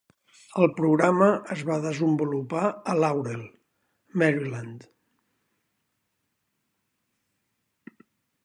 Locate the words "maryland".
4.23-4.89